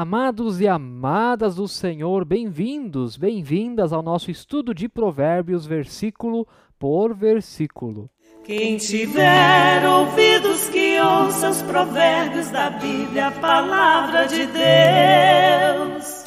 [0.00, 6.46] Amados e amadas do Senhor, bem-vindos, bem-vindas ao nosso estudo de Provérbios, versículo
[6.78, 8.08] por versículo.
[8.44, 16.17] Quem tiver ouvidos que ouça os provérbios da Bíblia, a palavra de Deus.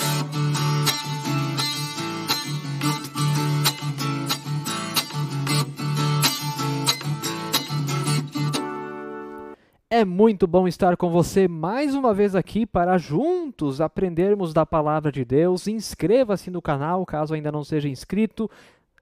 [10.02, 15.12] É muito bom estar com você mais uma vez aqui para juntos aprendermos da palavra
[15.12, 15.68] de Deus.
[15.68, 18.50] Inscreva-se no canal caso ainda não seja inscrito.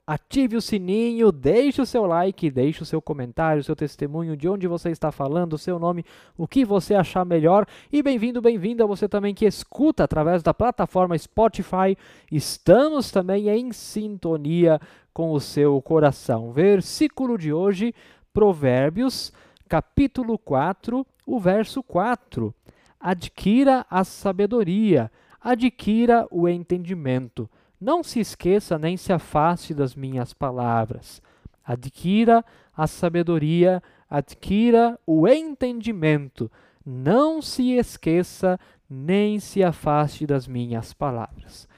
[0.06, 4.50] Ative o sininho, deixe o seu like, deixe o seu comentário, o seu testemunho, de
[4.50, 6.04] onde você está falando, o seu nome,
[6.38, 7.66] o que você achar melhor.
[7.90, 11.98] E bem-vindo, bem-vinda você também que escuta através da plataforma Spotify.
[12.30, 14.82] Estamos também em sintonia
[15.14, 16.52] com o seu coração.
[16.52, 17.96] Versículo de hoje,
[18.34, 19.32] Provérbios
[19.70, 22.54] capítulo 4, o verso 4.
[23.00, 27.48] Adquira a sabedoria, adquira o entendimento.
[27.80, 31.22] Não se esqueça nem se afaste das minhas palavras.
[31.64, 32.44] Adquira
[32.76, 36.52] a sabedoria, adquira o entendimento.
[36.84, 41.70] Não se esqueça nem se afaste das minhas palavras.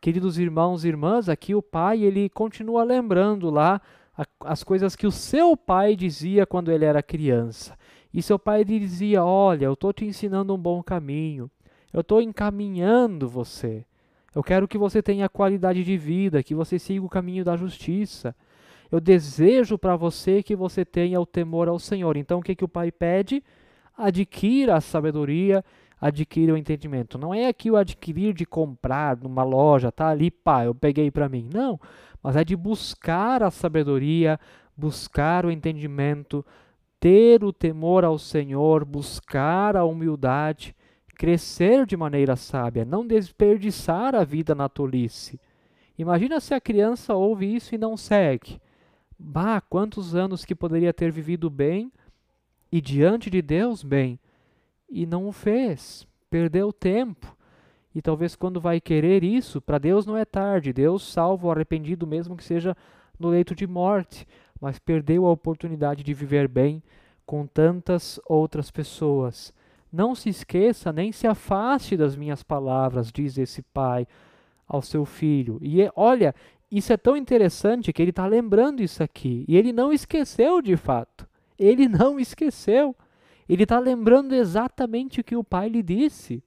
[0.00, 3.80] Queridos irmãos e irmãs, aqui o pai ele continua lembrando lá
[4.40, 7.76] as coisas que o seu pai dizia quando ele era criança.
[8.12, 11.50] E seu pai dizia: Olha, eu estou te ensinando um bom caminho,
[11.92, 13.84] eu estou encaminhando você.
[14.34, 18.34] Eu quero que você tenha qualidade de vida, que você siga o caminho da justiça.
[18.90, 22.16] Eu desejo para você que você tenha o temor ao Senhor.
[22.16, 23.42] Então, o que, que o pai pede?
[23.96, 25.64] Adquira a sabedoria,
[26.00, 27.18] adquira o entendimento.
[27.18, 31.28] Não é aqui o adquirir de comprar numa loja, tá ali, pá, eu peguei para
[31.28, 31.48] mim.
[31.52, 31.78] Não
[32.22, 34.38] mas é de buscar a sabedoria,
[34.76, 36.44] buscar o entendimento,
[37.00, 40.74] ter o temor ao Senhor, buscar a humildade,
[41.16, 45.40] crescer de maneira sábia, não desperdiçar a vida na tolice.
[45.96, 48.60] Imagina se a criança ouve isso e não segue.
[49.18, 51.92] Bah, quantos anos que poderia ter vivido bem
[52.70, 54.18] e diante de Deus bem,
[54.88, 57.36] e não o fez, perdeu tempo.
[57.94, 60.72] E talvez quando vai querer isso, para Deus não é tarde.
[60.72, 62.76] Deus salva o arrependido mesmo que seja
[63.18, 64.26] no leito de morte,
[64.60, 66.82] mas perdeu a oportunidade de viver bem
[67.26, 69.52] com tantas outras pessoas.
[69.92, 74.06] Não se esqueça nem se afaste das minhas palavras, diz esse pai
[74.66, 75.58] ao seu filho.
[75.62, 76.34] E é, olha,
[76.70, 79.44] isso é tão interessante que ele está lembrando isso aqui.
[79.48, 81.26] E ele não esqueceu de fato.
[81.58, 82.94] Ele não esqueceu.
[83.48, 86.42] Ele está lembrando exatamente o que o pai lhe disse.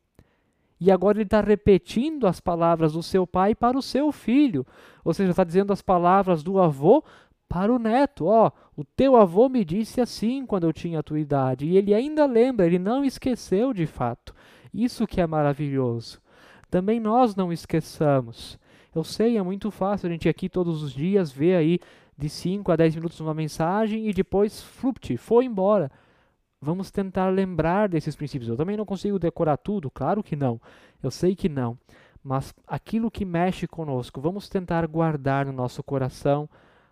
[0.79, 4.65] E agora ele está repetindo as palavras do seu pai para o seu filho.
[5.03, 7.03] Ou seja, está dizendo as palavras do avô
[7.47, 8.25] para o neto.
[8.25, 11.65] Ó, oh, o teu avô me disse assim quando eu tinha a tua idade.
[11.65, 14.33] E ele ainda lembra, ele não esqueceu de fato.
[14.73, 16.19] Isso que é maravilhoso.
[16.69, 18.57] Também nós não esqueçamos.
[18.93, 21.79] Eu sei, é muito fácil a gente aqui todos os dias ver aí
[22.17, 25.91] de 5 a 10 minutos uma mensagem e depois, flupt, foi embora.
[26.61, 28.49] Vamos tentar lembrar desses princípios.
[28.49, 30.61] Eu também não consigo decorar tudo, claro que não.
[31.01, 31.77] Eu sei que não.
[32.23, 36.47] Mas aquilo que mexe conosco, vamos tentar guardar no nosso coração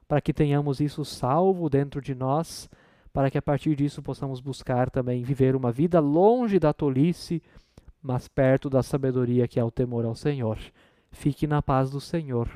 [0.07, 2.67] para que tenhamos isso salvo dentro de nós,
[3.13, 7.43] para que a partir disso possamos buscar também viver uma vida longe da tolice,
[8.01, 10.57] mas perto da sabedoria que é o temor ao Senhor.
[11.11, 12.49] Fique na paz do Senhor.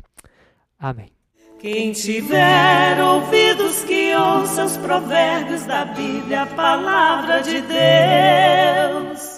[0.80, 1.12] Amém.
[1.60, 9.33] Quem tiver ouvidos que ouça os provérbios da Bíblia, a palavra de Deus.